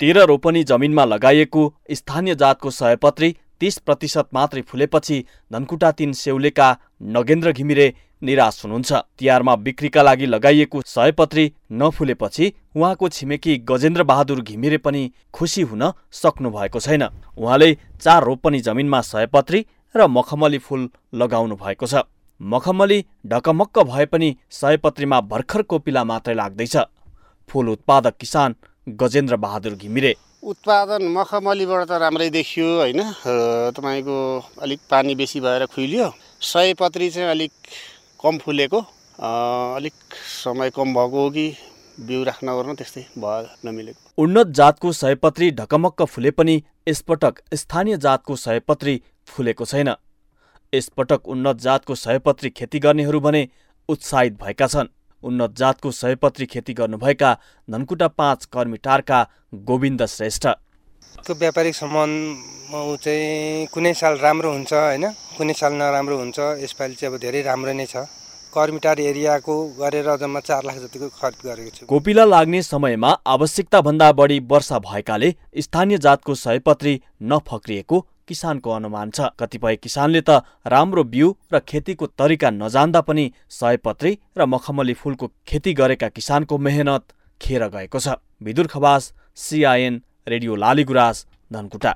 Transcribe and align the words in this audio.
तेह्र 0.00 0.20
रोपनी 0.26 0.62
जमिनमा 0.64 1.04
लगाइएको 1.04 1.62
स्थानीय 1.92 2.34
जातको 2.34 2.70
सयपत्री 2.70 3.28
तीस 3.60 3.76
प्रतिशत 3.78 4.28
मात्रै 4.34 4.60
फुलेपछि 4.62 5.24
धनकुटा 5.52 5.90
तिन 5.92 6.12
सेउलेका 6.12 6.68
नगेन्द्र 7.16 7.52
घिमिरे 7.52 7.92
निराश 8.22 8.60
हुनुहुन्छ। 8.64 8.92
तिहारमा 9.18 9.56
बिक्रीका 9.56 10.02
लागि 10.02 10.26
लगाइएको 10.26 10.82
सयपत्री 10.86 11.44
नफुलेपछि 11.72 12.52
उहाँको 12.76 13.08
छिमेकी 13.08 13.56
गजेन्द्र 13.68 14.02
बहादुर 14.02 14.40
घिमिरे 14.40 14.78
पनि 14.78 15.02
खुसी 15.34 15.62
हुन 15.62 15.92
सक्नु 16.12 16.50
भएको 16.50 16.80
छैन। 16.80 17.04
उहाँले 17.36 17.76
चार 18.00 18.24
रोपनी 18.24 18.60
जमिनमा 18.60 19.00
सयपत्री 19.02 19.64
र 19.94 20.06
मखमली 20.08 20.58
फुल 20.60 20.88
लगाउनु 21.14 21.56
भएको 21.56 21.86
छ। 21.86 22.08
मखमली 22.40 23.04
ढकमक्क 23.26 23.78
भए 23.84 24.06
पनि 24.06 24.36
सयपत्रीमा 24.50 25.20
भर्खर 25.28 25.62
कोपिला 25.62 26.04
मात्रै 26.04 26.34
लाग्दैछ। 26.34 26.76
फुल 27.48 27.68
उत्पादक 27.68 28.16
किसान 28.16 28.54
गजेन्द्र 28.96 29.36
बहादुर 29.36 29.74
घिमिरे। 29.74 30.14
उत्पादन 30.42 31.02
मखमलीबाट 31.12 31.82
त 31.84 31.92
राम्रै 32.00 32.28
देखियो 32.30 32.66
होइन? 32.76 33.00
तपाईँको 33.76 34.16
अलिक 34.62 34.80
पानी 34.90 35.14
बेसी 35.14 35.40
भएर 35.40 35.66
खुइलियो। 35.68 36.12
सयपत्री 36.42 37.10
चाहिँ 37.10 37.30
अलिक 37.30 37.52
कम 38.22 38.38
फुलेको। 38.38 38.80
अलिक 39.20 39.92
समय 40.44 40.70
कम 40.70 40.94
भएको 40.94 41.18
हो 41.18 41.30
कि 41.30 41.46
बिउ 42.00 42.22
राख्न 42.24 42.46
गर्न 42.48 42.74
त्यस्तै 42.74 43.04
भयो 43.18 43.48
नमिलेको। 43.64 44.00
उन्नत 44.18 44.46
जातको 44.56 44.92
सयपत्री 44.92 45.50
ढकमक्क 45.52 46.02
फुले 46.04 46.30
पनि 46.32 46.62
यसपटक 46.88 47.42
स्थानीय 47.54 47.96
जातको 47.98 48.36
सयपत्री 48.36 48.94
फुलेको 49.28 49.64
छैन। 49.64 49.94
यसपटक 50.72 51.28
उन्नत 51.28 51.56
जातको 51.60 51.94
सयपत्री 51.96 52.50
खेती 52.50 52.78
गर्नेहरू 52.78 53.20
भने 53.20 53.42
उत्साहित 53.88 54.32
भएका 54.40 54.66
छन्। 54.66 54.88
उन्नत 55.22 55.56
जातको 55.56 55.90
सयपत्री 55.92 56.46
खेती 56.46 56.72
गर्नुभएका 56.74 57.30
धनकुटा 57.68 58.08
पाँच 58.10 58.44
कर्मीटारका 58.52 59.20
गोविन्द 59.68 60.06
श्रेष्ठ। 60.06 60.46
त्यो 61.20 61.34
व्यापारिक 61.34 61.74
सम्बन्ध 61.74 62.98
चाहिँ 63.04 63.66
कुनै 63.74 63.92
साल 63.94 64.18
राम्रो 64.18 64.50
हुन्छ 64.52 64.72
होइन? 64.72 65.04
कुनै 65.36 65.54
साल 65.54 65.72
नराम्रो 65.74 66.16
हुन्छ 66.18 66.38
यसपालि 66.62 66.94
चाहिँ 66.94 67.14
अब 67.14 67.20
धेरै 67.20 67.42
राम्रो 67.42 67.72
नै 67.72 67.86
छ। 67.86 68.06
कर्मिटार 68.50 69.00
एरियाको 69.00 69.54
गरेर 69.78 70.08
जम्मा 70.16 70.40
चार 70.40 70.62
लाख 70.64 70.76
जतिको 70.76 71.08
खरिद 71.14 71.40
गरेको 71.44 71.70
छु। 71.70 71.86
कोपिला 71.86 72.24
लाग्ने 72.24 72.62
समयमा 72.62 73.10
आवश्यकताभन्दा 73.26 74.10
बढी 74.12 74.38
वर्षा 74.50 74.78
भएकाले 74.80 75.34
स्थानीय 75.60 75.98
जातको 75.98 76.34
सयपत्री 76.36 76.94
नफक्रिएको 77.22 78.06
किसानको 78.30 78.70
अनुमान 78.70 79.10
छ। 79.10 79.28
कतिपय 79.38 79.76
किसानले 79.76 80.20
त 80.22 80.42
राम्रो 80.66 81.04
बिउ 81.12 81.28
र 81.52 81.58
खेतीको 81.66 82.06
तरिका 82.14 82.50
नजान्दा 82.52 83.00
पनि 83.02 83.24
सयपत्री 83.50 84.12
र 84.38 84.46
मखमली 84.46 84.94
फुलको 84.94 85.26
खेती 85.46 85.72
गरेका 85.74 86.08
किसानको 86.10 86.58
मेहनत 86.60 87.02
खेर 87.40 87.66
गएको 87.68 87.98
छ। 87.98 88.20
Bidur 88.40 88.66
Khawas 88.68 89.12
CIN 89.36 89.94
radio 90.28 90.54
Laligurans 90.56 91.26
Dhankuta. 91.50 91.92